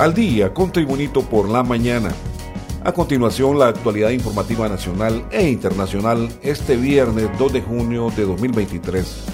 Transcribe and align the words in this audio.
al 0.00 0.14
día 0.14 0.54
con 0.54 0.72
Tribunito 0.72 1.20
por 1.20 1.46
la 1.46 1.62
mañana. 1.62 2.08
A 2.82 2.90
continuación, 2.90 3.58
la 3.58 3.68
actualidad 3.68 4.08
informativa 4.08 4.66
nacional 4.66 5.26
e 5.30 5.46
internacional 5.46 6.30
este 6.42 6.76
viernes 6.76 7.28
2 7.38 7.52
de 7.52 7.60
junio 7.60 8.10
de 8.16 8.24
2023. 8.24 9.24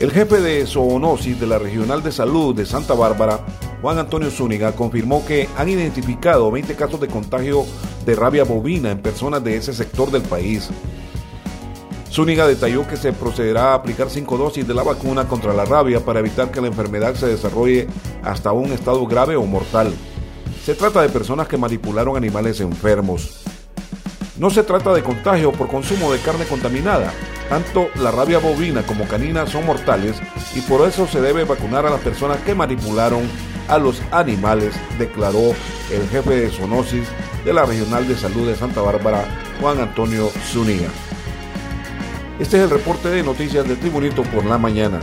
El 0.00 0.10
jefe 0.10 0.40
de 0.40 0.66
zoonosis 0.66 1.38
de 1.38 1.46
la 1.46 1.58
Regional 1.58 2.02
de 2.02 2.10
Salud 2.10 2.54
de 2.54 2.64
Santa 2.64 2.94
Bárbara, 2.94 3.44
Juan 3.82 3.98
Antonio 3.98 4.30
Zúñiga, 4.30 4.72
confirmó 4.72 5.26
que 5.26 5.46
han 5.58 5.68
identificado 5.68 6.50
20 6.50 6.74
casos 6.74 6.98
de 6.98 7.08
contagio 7.08 7.66
de 8.06 8.14
rabia 8.14 8.44
bovina 8.44 8.92
en 8.92 9.02
personas 9.02 9.44
de 9.44 9.58
ese 9.58 9.74
sector 9.74 10.10
del 10.10 10.22
país. 10.22 10.70
Zúñiga 12.16 12.46
detalló 12.46 12.88
que 12.88 12.96
se 12.96 13.12
procederá 13.12 13.72
a 13.72 13.74
aplicar 13.74 14.08
cinco 14.08 14.38
dosis 14.38 14.66
de 14.66 14.72
la 14.72 14.82
vacuna 14.82 15.28
contra 15.28 15.52
la 15.52 15.66
rabia 15.66 16.00
para 16.00 16.20
evitar 16.20 16.50
que 16.50 16.62
la 16.62 16.68
enfermedad 16.68 17.14
se 17.14 17.26
desarrolle 17.26 17.88
hasta 18.22 18.52
un 18.52 18.72
estado 18.72 19.06
grave 19.06 19.36
o 19.36 19.44
mortal. 19.44 19.92
Se 20.64 20.74
trata 20.74 21.02
de 21.02 21.10
personas 21.10 21.46
que 21.46 21.58
manipularon 21.58 22.16
animales 22.16 22.60
enfermos. 22.60 23.42
No 24.38 24.48
se 24.48 24.62
trata 24.62 24.94
de 24.94 25.02
contagio 25.02 25.52
por 25.52 25.68
consumo 25.68 26.10
de 26.10 26.18
carne 26.20 26.46
contaminada. 26.46 27.12
Tanto 27.50 27.88
la 27.96 28.10
rabia 28.10 28.38
bovina 28.38 28.82
como 28.86 29.06
canina 29.06 29.46
son 29.46 29.66
mortales 29.66 30.16
y 30.54 30.62
por 30.62 30.88
eso 30.88 31.06
se 31.06 31.20
debe 31.20 31.44
vacunar 31.44 31.84
a 31.84 31.90
las 31.90 32.00
personas 32.00 32.38
que 32.38 32.54
manipularon 32.54 33.28
a 33.68 33.76
los 33.76 34.00
animales, 34.10 34.72
declaró 34.98 35.54
el 35.92 36.08
jefe 36.08 36.30
de 36.30 36.50
zoonosis 36.50 37.08
de 37.44 37.52
la 37.52 37.66
Regional 37.66 38.08
de 38.08 38.16
Salud 38.16 38.48
de 38.48 38.56
Santa 38.56 38.80
Bárbara, 38.80 39.22
Juan 39.60 39.80
Antonio 39.80 40.30
Zúñiga. 40.50 40.88
Este 42.38 42.58
es 42.58 42.64
el 42.64 42.70
reporte 42.70 43.08
de 43.08 43.22
noticias 43.22 43.66
de 43.66 43.76
Tribunito 43.76 44.22
por 44.24 44.44
la 44.44 44.58
mañana. 44.58 45.00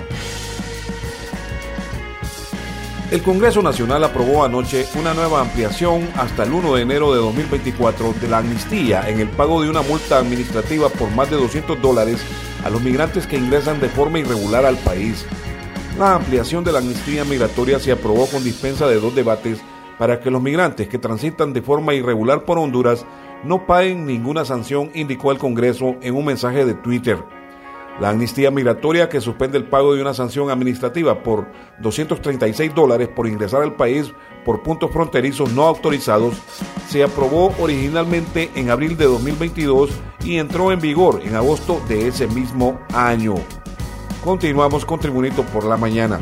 El 3.09 3.23
Congreso 3.23 3.63
Nacional 3.63 4.03
aprobó 4.03 4.43
anoche 4.43 4.85
una 4.99 5.15
nueva 5.15 5.41
ampliación 5.41 6.07
hasta 6.15 6.43
el 6.43 6.53
1 6.53 6.75
de 6.75 6.81
enero 6.83 7.11
de 7.11 7.19
2024 7.19 8.13
de 8.21 8.27
la 8.27 8.37
amnistía 8.37 9.09
en 9.09 9.19
el 9.19 9.29
pago 9.29 9.63
de 9.63 9.69
una 9.69 9.81
multa 9.81 10.19
administrativa 10.19 10.89
por 10.89 11.09
más 11.09 11.31
de 11.31 11.37
200 11.37 11.81
dólares 11.81 12.23
a 12.63 12.69
los 12.69 12.83
migrantes 12.83 13.25
que 13.25 13.37
ingresan 13.37 13.79
de 13.79 13.89
forma 13.89 14.19
irregular 14.19 14.65
al 14.65 14.77
país. 14.77 15.25
La 15.97 16.15
ampliación 16.15 16.63
de 16.63 16.71
la 16.71 16.79
amnistía 16.79 17.25
migratoria 17.25 17.79
se 17.79 17.91
aprobó 17.91 18.27
con 18.27 18.43
dispensa 18.43 18.87
de 18.87 18.99
dos 18.99 19.15
debates 19.15 19.59
para 19.97 20.19
que 20.19 20.29
los 20.29 20.41
migrantes 20.41 20.87
que 20.87 20.99
transitan 20.99 21.51
de 21.51 21.63
forma 21.63 21.95
irregular 21.95 22.45
por 22.45 22.59
Honduras 22.59 23.05
no 23.43 23.65
paguen 23.65 24.05
ninguna 24.05 24.45
sanción, 24.45 24.89
indicó 24.93 25.31
el 25.31 25.37
Congreso 25.37 25.95
en 26.01 26.15
un 26.15 26.25
mensaje 26.25 26.65
de 26.65 26.73
Twitter. 26.73 27.17
La 27.99 28.09
amnistía 28.09 28.49
migratoria 28.49 29.07
que 29.07 29.21
suspende 29.21 29.57
el 29.57 29.65
pago 29.65 29.93
de 29.93 30.01
una 30.01 30.13
sanción 30.13 30.49
administrativa 30.49 31.21
por 31.21 31.45
236 31.79 32.73
dólares 32.73 33.07
por 33.07 33.27
ingresar 33.27 33.61
al 33.61 33.75
país 33.75 34.11
por 34.43 34.63
puntos 34.63 34.91
fronterizos 34.91 35.53
no 35.53 35.63
autorizados 35.63 36.35
se 36.87 37.03
aprobó 37.03 37.53
originalmente 37.59 38.49
en 38.55 38.71
abril 38.71 38.97
de 38.97 39.05
2022 39.05 39.91
y 40.23 40.37
entró 40.37 40.71
en 40.71 40.79
vigor 40.79 41.21
en 41.23 41.35
agosto 41.35 41.81
de 41.87 42.07
ese 42.07 42.27
mismo 42.27 42.79
año. 42.93 43.35
Continuamos 44.23 44.85
con 44.85 44.99
Tribunito 44.99 45.43
por 45.43 45.65
la 45.65 45.77
mañana. 45.77 46.19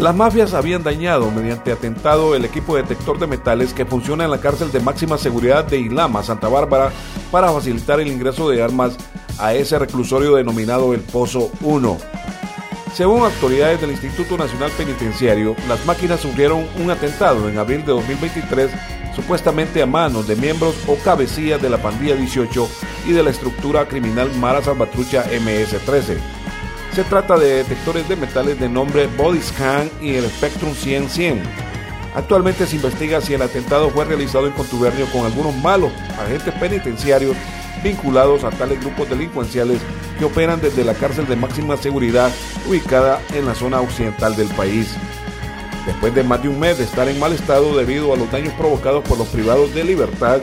Las 0.00 0.16
mafias 0.16 0.54
habían 0.54 0.82
dañado 0.82 1.30
mediante 1.30 1.72
atentado 1.72 2.34
el 2.34 2.46
equipo 2.46 2.74
detector 2.74 3.18
de 3.18 3.26
metales 3.26 3.74
que 3.74 3.84
funciona 3.84 4.24
en 4.24 4.30
la 4.30 4.40
cárcel 4.40 4.72
de 4.72 4.80
máxima 4.80 5.18
seguridad 5.18 5.66
de 5.66 5.78
Ilama, 5.78 6.22
Santa 6.22 6.48
Bárbara, 6.48 6.90
para 7.30 7.52
facilitar 7.52 8.00
el 8.00 8.08
ingreso 8.08 8.48
de 8.48 8.62
armas 8.62 8.96
a 9.38 9.52
ese 9.52 9.78
reclusorio 9.78 10.36
denominado 10.36 10.94
el 10.94 11.00
Pozo 11.00 11.50
1. 11.60 11.98
Según 12.94 13.24
autoridades 13.24 13.82
del 13.82 13.90
Instituto 13.90 14.38
Nacional 14.38 14.70
Penitenciario, 14.70 15.54
las 15.68 15.84
máquinas 15.84 16.20
sufrieron 16.20 16.66
un 16.82 16.90
atentado 16.90 17.46
en 17.50 17.58
abril 17.58 17.84
de 17.84 17.92
2023 17.92 18.70
supuestamente 19.14 19.82
a 19.82 19.86
manos 19.86 20.26
de 20.26 20.36
miembros 20.36 20.76
o 20.86 20.96
cabecillas 20.96 21.60
de 21.60 21.68
la 21.68 21.76
pandilla 21.76 22.16
18 22.16 22.68
y 23.06 23.12
de 23.12 23.22
la 23.22 23.28
estructura 23.28 23.86
criminal 23.86 24.30
Mara 24.36 24.62
Salvatrucha 24.62 25.24
MS-13. 25.24 26.39
Se 26.92 27.04
trata 27.04 27.38
de 27.38 27.58
detectores 27.58 28.08
de 28.08 28.16
metales 28.16 28.58
de 28.58 28.68
nombre 28.68 29.06
Bodyscan 29.16 29.88
y 30.02 30.16
el 30.16 30.24
Spectrum 30.28 30.72
100-100. 30.72 31.40
Actualmente 32.16 32.66
se 32.66 32.76
investiga 32.76 33.20
si 33.20 33.32
el 33.34 33.42
atentado 33.42 33.90
fue 33.90 34.04
realizado 34.04 34.48
en 34.48 34.52
contubernio 34.52 35.06
con 35.12 35.24
algunos 35.24 35.54
malos 35.54 35.92
agentes 36.18 36.52
penitenciarios 36.54 37.36
vinculados 37.84 38.42
a 38.42 38.50
tales 38.50 38.80
grupos 38.80 39.08
delincuenciales 39.08 39.80
que 40.18 40.24
operan 40.24 40.60
desde 40.60 40.84
la 40.84 40.94
cárcel 40.94 41.28
de 41.28 41.36
máxima 41.36 41.76
seguridad 41.76 42.32
ubicada 42.68 43.20
en 43.34 43.46
la 43.46 43.54
zona 43.54 43.80
occidental 43.80 44.34
del 44.34 44.48
país. 44.48 44.96
Después 45.86 46.12
de 46.12 46.24
más 46.24 46.42
de 46.42 46.48
un 46.48 46.58
mes 46.58 46.78
de 46.78 46.84
estar 46.84 47.08
en 47.08 47.20
mal 47.20 47.32
estado 47.32 47.76
debido 47.76 48.12
a 48.12 48.16
los 48.16 48.30
daños 48.32 48.52
provocados 48.54 49.04
por 49.04 49.16
los 49.16 49.28
privados 49.28 49.72
de 49.74 49.84
libertad, 49.84 50.40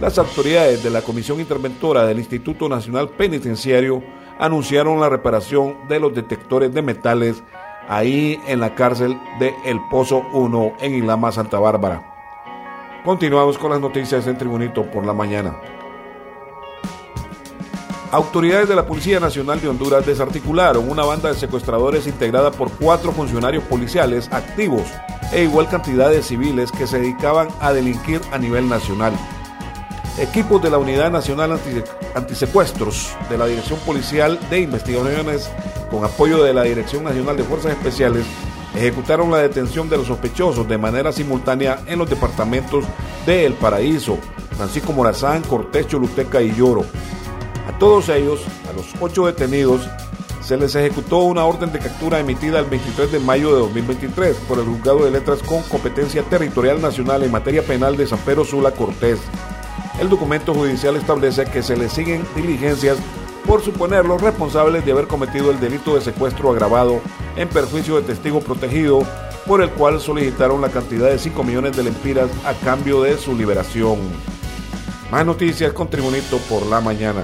las 0.00 0.18
autoridades 0.18 0.82
de 0.82 0.90
la 0.90 1.02
Comisión 1.02 1.38
Interventora 1.38 2.04
del 2.04 2.18
Instituto 2.18 2.68
Nacional 2.68 3.10
Penitenciario 3.10 4.02
anunciaron 4.38 5.00
la 5.00 5.08
reparación 5.08 5.76
de 5.88 6.00
los 6.00 6.14
detectores 6.14 6.72
de 6.72 6.82
metales 6.82 7.42
ahí 7.88 8.40
en 8.46 8.60
la 8.60 8.74
cárcel 8.74 9.18
de 9.38 9.54
El 9.64 9.80
Pozo 9.90 10.22
1 10.32 10.74
en 10.80 10.94
Ilama, 10.94 11.32
Santa 11.32 11.58
Bárbara. 11.58 12.14
Continuamos 13.04 13.58
con 13.58 13.70
las 13.70 13.80
noticias 13.80 14.26
en 14.26 14.38
Tribunito 14.38 14.90
por 14.90 15.04
la 15.04 15.12
mañana. 15.12 15.54
Autoridades 18.10 18.68
de 18.68 18.76
la 18.76 18.86
Policía 18.86 19.18
Nacional 19.18 19.60
de 19.60 19.68
Honduras 19.68 20.06
desarticularon 20.06 20.88
una 20.88 21.04
banda 21.04 21.30
de 21.30 21.34
secuestradores 21.34 22.06
integrada 22.06 22.52
por 22.52 22.70
cuatro 22.70 23.10
funcionarios 23.10 23.64
policiales 23.64 24.32
activos 24.32 24.84
e 25.32 25.42
igual 25.42 25.68
cantidad 25.68 26.10
de 26.10 26.22
civiles 26.22 26.70
que 26.70 26.86
se 26.86 27.00
dedicaban 27.00 27.48
a 27.60 27.72
delinquir 27.72 28.20
a 28.30 28.38
nivel 28.38 28.68
nacional. 28.68 29.12
Equipos 30.18 30.62
de 30.62 30.70
la 30.70 30.78
Unidad 30.78 31.10
Nacional 31.10 31.58
Antisecuestros 32.14 33.16
de 33.28 33.36
la 33.36 33.46
Dirección 33.46 33.80
Policial 33.80 34.38
de 34.48 34.60
Investigaciones, 34.60 35.50
con 35.90 36.04
apoyo 36.04 36.40
de 36.44 36.54
la 36.54 36.62
Dirección 36.62 37.02
Nacional 37.02 37.36
de 37.36 37.42
Fuerzas 37.42 37.72
Especiales, 37.72 38.24
ejecutaron 38.76 39.32
la 39.32 39.38
detención 39.38 39.88
de 39.88 39.96
los 39.96 40.06
sospechosos 40.06 40.68
de 40.68 40.78
manera 40.78 41.10
simultánea 41.10 41.80
en 41.86 41.98
los 41.98 42.08
departamentos 42.08 42.84
de 43.26 43.44
El 43.44 43.54
Paraíso, 43.54 44.18
Francisco 44.56 44.92
Morazán, 44.92 45.42
Cortés, 45.42 45.88
Choluteca 45.88 46.40
y 46.40 46.54
Lloro. 46.54 46.84
A 47.68 47.76
todos 47.80 48.08
ellos, 48.08 48.40
a 48.70 48.72
los 48.72 48.86
ocho 49.00 49.26
detenidos, 49.26 49.88
se 50.40 50.56
les 50.56 50.76
ejecutó 50.76 51.20
una 51.20 51.44
orden 51.44 51.72
de 51.72 51.80
captura 51.80 52.20
emitida 52.20 52.60
el 52.60 52.66
23 52.66 53.10
de 53.10 53.18
mayo 53.18 53.52
de 53.52 53.60
2023 53.62 54.36
por 54.46 54.60
el 54.60 54.66
Juzgado 54.66 55.04
de 55.06 55.10
Letras 55.10 55.42
con 55.42 55.62
competencia 55.62 56.22
territorial 56.22 56.80
nacional 56.80 57.24
en 57.24 57.32
materia 57.32 57.62
penal 57.62 57.96
de 57.96 58.06
San 58.06 58.18
Pedro 58.20 58.44
Sula 58.44 58.70
Cortés. 58.70 59.18
El 60.00 60.08
documento 60.08 60.52
judicial 60.52 60.96
establece 60.96 61.44
que 61.44 61.62
se 61.62 61.76
les 61.76 61.92
siguen 61.92 62.26
diligencias 62.34 62.98
por 63.46 63.62
suponerlos 63.62 64.20
responsables 64.20 64.84
de 64.84 64.92
haber 64.92 65.06
cometido 65.06 65.50
el 65.50 65.60
delito 65.60 65.94
de 65.94 66.00
secuestro 66.00 66.50
agravado 66.50 67.00
en 67.36 67.48
perjuicio 67.48 67.96
de 67.96 68.02
testigo 68.02 68.40
protegido, 68.40 69.02
por 69.46 69.62
el 69.62 69.70
cual 69.70 70.00
solicitaron 70.00 70.60
la 70.60 70.70
cantidad 70.70 71.10
de 71.10 71.18
5 71.18 71.44
millones 71.44 71.76
de 71.76 71.84
lempiras 71.84 72.30
a 72.44 72.54
cambio 72.54 73.02
de 73.02 73.16
su 73.18 73.36
liberación. 73.36 73.98
Más 75.10 75.24
noticias 75.24 75.72
con 75.72 75.88
Tribunito 75.88 76.38
por 76.48 76.66
la 76.66 76.80
mañana. 76.80 77.22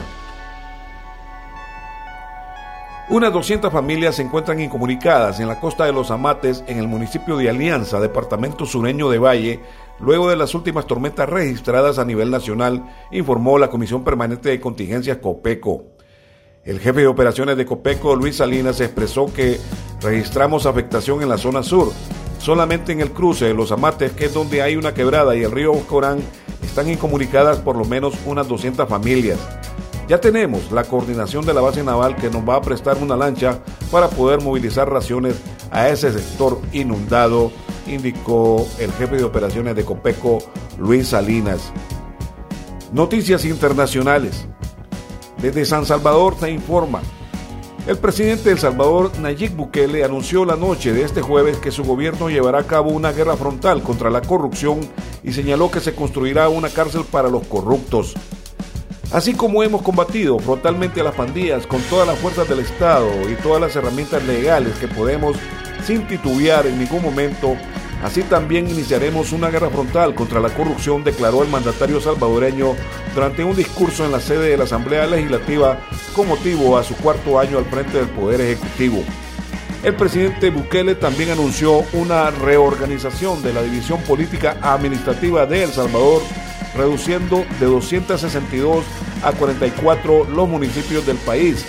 Unas 3.09 3.33
200 3.33 3.73
familias 3.73 4.15
se 4.15 4.23
encuentran 4.23 4.61
incomunicadas 4.61 5.41
en 5.41 5.49
la 5.49 5.59
costa 5.59 5.85
de 5.85 5.93
los 5.93 6.13
Amates, 6.13 6.63
en 6.69 6.79
el 6.79 6.87
municipio 6.87 7.37
de 7.37 7.51
Alianza, 7.51 7.99
departamento 7.99 8.67
sureño 8.67 9.11
de 9.11 9.19
Valle, 9.19 9.61
luego 10.01 10.29
de 10.29 10.37
las 10.37 10.55
últimas 10.55 10.87
tormentas 10.87 11.29
registradas 11.29 11.99
a 11.99 12.05
nivel 12.05 12.31
nacional, 12.31 12.85
informó 13.11 13.59
la 13.59 13.69
Comisión 13.69 14.05
Permanente 14.05 14.49
de 14.49 14.61
Contingencias 14.61 15.19
COPECO. 15.19 15.85
El 16.65 16.79
jefe 16.79 17.01
de 17.01 17.07
operaciones 17.07 17.57
de 17.57 17.67
COPECO, 17.67 18.17
Luis 18.17 18.37
Salinas, 18.37 18.81
expresó 18.81 19.33
que 19.33 19.59
registramos 20.03 20.67
afectación 20.67 21.23
en 21.23 21.29
la 21.29 21.39
zona 21.39 21.63
sur. 21.63 21.93
Solamente 22.39 22.93
en 22.93 23.01
el 23.01 23.13
cruce 23.13 23.47
de 23.47 23.55
los 23.55 23.73
Amates, 23.73 24.13
que 24.13 24.27
es 24.27 24.35
donde 24.35 24.63
hay 24.63 24.77
una 24.77 24.95
quebrada, 24.95 25.37
y 25.37 25.43
el 25.43 25.51
río 25.51 25.73
Corán, 25.87 26.21
están 26.63 26.89
incomunicadas 26.89 27.59
por 27.59 27.77
lo 27.77 27.85
menos 27.85 28.15
unas 28.27 28.49
200 28.49 28.89
familias. 28.89 29.39
Ya 30.09 30.21
tenemos 30.21 30.73
la 30.73 30.85
coordinación 30.85 31.47
de 31.47 31.55
la 31.55 31.61
base 31.61 31.85
naval 31.85 32.17
que 32.17 32.31
nos 32.31 32.47
va 32.47 32.57
a 32.57 32.63
prestar 32.63 32.97
una 32.99 33.17
lancha 33.17 33.61
para 33.91 34.09
poder 34.09 34.41
movilizar 34.41 34.91
raciones 34.91 35.37
a 35.71 35.89
ese 35.89 36.13
sector 36.13 36.61
inundado, 36.73 37.53
indicó 37.87 38.67
el 38.79 38.93
jefe 38.93 39.17
de 39.17 39.25
operaciones 39.25 39.77
de 39.77 39.85
Copeco, 39.85 40.39
Luis 40.79 41.09
Salinas. 41.09 41.73
Noticias 42.93 43.45
internacionales. 43.45 44.47
Desde 45.41 45.65
San 45.65 45.87
Salvador 45.87 46.37
se 46.39 46.51
informa. 46.51 47.01
El 47.87 47.97
presidente 47.97 48.45
de 48.45 48.53
El 48.53 48.59
Salvador, 48.59 49.11
Nayib 49.19 49.57
Bukele, 49.57 50.05
anunció 50.05 50.45
la 50.45 50.55
noche 50.55 50.93
de 50.93 51.03
este 51.03 51.23
jueves 51.23 51.57
que 51.57 51.71
su 51.71 51.83
gobierno 51.83 52.29
llevará 52.29 52.61
a 52.61 52.67
cabo 52.67 52.91
una 52.91 53.11
guerra 53.11 53.37
frontal 53.37 53.83
contra 53.83 54.11
la 54.11 54.21
corrupción 54.21 54.81
y 55.23 55.33
señaló 55.33 55.71
que 55.71 55.81
se 55.81 55.95
construirá 55.95 56.49
una 56.51 56.69
cárcel 56.69 57.05
para 57.11 57.31
los 57.31 57.47
corruptos. 57.47 58.15
Así 59.13 59.35
como 59.35 59.65
hemos 59.65 59.83
combatido 59.83 60.39
frontalmente 60.39 61.01
a 61.01 61.05
las 61.05 61.17
pandillas 61.17 61.67
con 61.67 61.83
todas 61.83 62.07
las 62.07 62.17
fuerzas 62.19 62.49
del 62.49 62.61
Estado 62.61 63.11
y 63.29 63.35
todas 63.43 63.61
las 63.61 63.75
herramientas 63.75 64.25
legales 64.25 64.75
que 64.79 64.87
podemos, 64.87 65.37
sin 65.85 66.07
titubear 66.07 66.65
en 66.69 66.79
ningún 66.79 67.03
momento. 67.03 67.57
Así 68.05 68.23
también 68.23 68.71
iniciaremos 68.71 69.33
una 69.33 69.51
guerra 69.51 69.69
frontal 69.69 70.15
contra 70.15 70.39
la 70.39 70.49
corrupción, 70.51 71.03
declaró 71.03 71.43
el 71.43 71.51
mandatario 71.51 72.01
salvadoreño 72.01 72.77
durante 73.13 73.43
un 73.43 73.57
discurso 73.57 74.05
en 74.05 74.13
la 74.13 74.21
sede 74.21 74.51
de 74.51 74.57
la 74.57 74.65
Asamblea 74.65 75.07
Legislativa 75.07 75.81
con 76.15 76.29
motivo 76.29 76.79
a 76.79 76.85
su 76.85 76.95
cuarto 76.95 77.39
año 77.39 77.59
al 77.59 77.65
frente 77.65 77.99
del 77.99 78.09
Poder 78.09 78.41
Ejecutivo. 78.41 79.03
El 79.83 79.95
presidente 79.95 80.51
Bukele 80.51 80.95
también 80.95 81.31
anunció 81.31 81.85
una 81.95 82.31
reorganización 82.31 83.43
de 83.43 83.53
la 83.53 83.63
división 83.63 84.01
política 84.03 84.59
administrativa 84.63 85.47
de 85.47 85.65
El 85.65 85.71
Salvador, 85.71 86.23
reduciendo 86.75 87.45
de 87.59 87.67
262 87.67 88.85
a 89.23 89.33
44 89.33 90.25
los 90.25 90.49
municipios 90.49 91.07
del 91.07 91.17
país 91.19 91.67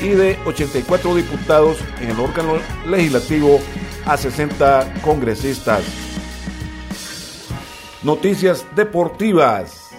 y 0.00 0.08
de 0.08 0.38
84 0.44 1.14
diputados 1.14 1.78
en 2.00 2.10
el 2.10 2.20
órgano 2.20 2.54
legislativo 2.86 3.60
a 4.06 4.16
60 4.16 4.94
congresistas. 5.02 5.84
Noticias 8.02 8.66
deportivas. 8.76 9.90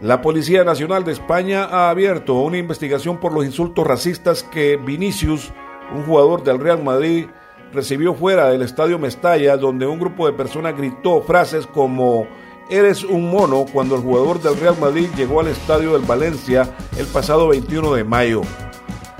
La 0.00 0.20
Policía 0.20 0.64
Nacional 0.64 1.04
de 1.04 1.12
España 1.12 1.64
ha 1.64 1.88
abierto 1.88 2.34
una 2.34 2.58
investigación 2.58 3.20
por 3.20 3.32
los 3.32 3.44
insultos 3.44 3.86
racistas 3.86 4.42
que 4.42 4.76
Vinicius, 4.76 5.52
un 5.94 6.02
jugador 6.02 6.42
del 6.42 6.58
Real 6.58 6.82
Madrid, 6.82 7.26
recibió 7.72 8.12
fuera 8.12 8.48
del 8.50 8.62
estadio 8.62 8.98
Mestalla, 8.98 9.56
donde 9.56 9.86
un 9.86 10.00
grupo 10.00 10.26
de 10.26 10.32
personas 10.32 10.76
gritó 10.76 11.22
frases 11.22 11.66
como 11.66 12.26
Eres 12.72 13.04
un 13.04 13.30
mono 13.30 13.66
cuando 13.70 13.96
el 13.96 14.00
jugador 14.00 14.40
del 14.40 14.58
Real 14.58 14.78
Madrid 14.80 15.10
llegó 15.14 15.40
al 15.40 15.48
estadio 15.48 15.92
del 15.92 16.06
Valencia 16.06 16.74
el 16.96 17.04
pasado 17.04 17.48
21 17.48 17.92
de 17.92 18.02
mayo. 18.02 18.40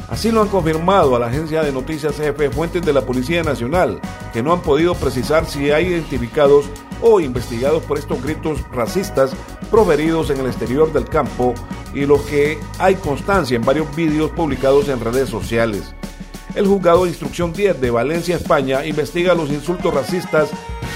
Así 0.08 0.30
lo 0.30 0.40
han 0.40 0.48
confirmado 0.48 1.14
a 1.14 1.18
la 1.18 1.26
agencia 1.26 1.62
de 1.62 1.70
noticias 1.70 2.14
CF 2.14 2.54
fuentes 2.54 2.80
de 2.80 2.94
la 2.94 3.02
Policía 3.02 3.42
Nacional, 3.42 4.00
que 4.32 4.42
no 4.42 4.54
han 4.54 4.62
podido 4.62 4.94
precisar 4.94 5.44
si 5.44 5.70
hay 5.70 5.88
identificados 5.88 6.64
o 7.02 7.20
investigados 7.20 7.82
por 7.82 7.98
estos 7.98 8.22
gritos 8.22 8.58
racistas 8.70 9.32
proferidos 9.70 10.30
en 10.30 10.40
el 10.40 10.46
exterior 10.46 10.90
del 10.90 11.04
campo 11.04 11.52
y 11.92 12.06
los 12.06 12.22
que 12.22 12.58
hay 12.78 12.94
constancia 12.94 13.56
en 13.56 13.66
varios 13.66 13.94
vídeos 13.94 14.30
publicados 14.30 14.88
en 14.88 14.98
redes 14.98 15.28
sociales. 15.28 15.94
El 16.54 16.66
juzgado 16.66 17.04
de 17.04 17.10
instrucción 17.10 17.52
10 17.52 17.80
de 17.80 17.90
Valencia, 17.90 18.36
España, 18.36 18.84
investiga 18.84 19.34
los 19.34 19.50
insultos 19.50 19.94
racistas 19.94 20.50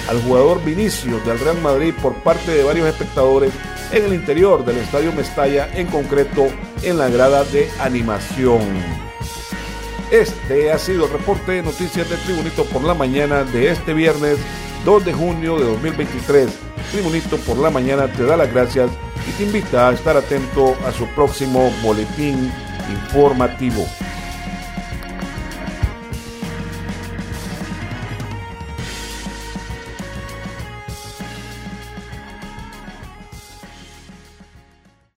al 0.09 0.23
jugador 0.23 0.63
Vinicius 0.63 1.25
del 1.25 1.39
Real 1.39 1.61
Madrid 1.63 1.95
por 2.03 2.15
parte 2.23 2.51
de 2.53 2.63
varios 2.63 2.87
espectadores 2.87 3.53
en 3.91 4.05
el 4.05 4.15
interior 4.15 4.65
del 4.65 4.77
Estadio 4.79 5.13
Mestalla, 5.13 5.69
en 5.75 5.87
concreto 5.87 6.47
en 6.83 6.99
la 6.99 7.09
grada 7.09 7.45
de 7.45 7.71
animación. 7.81 8.61
Este 10.11 10.71
ha 10.71 10.79
sido 10.79 11.07
el 11.07 11.13
reporte 11.13 11.53
de 11.53 11.63
noticias 11.63 12.09
de 12.09 12.17
Tribunito 12.19 12.65
por 12.67 12.85
la 12.85 12.95
mañana 12.95 13.43
de 13.43 13.71
este 13.71 13.95
viernes 13.95 14.39
2 14.85 15.05
de 15.07 15.13
junio 15.15 15.59
de 15.59 15.65
2023. 15.65 16.49
Tribunito 16.93 17.39
por 17.39 17.57
la 17.57 17.71
mañana 17.71 18.13
te 18.13 18.25
da 18.25 18.37
las 18.37 18.53
gracias 18.53 18.91
y 19.27 19.33
te 19.33 19.45
invita 19.45 19.89
a 19.89 19.93
estar 19.95 20.17
atento 20.17 20.77
a 20.87 20.93
su 20.93 21.07
próximo 21.15 21.73
boletín 21.83 22.53
informativo. 22.91 23.85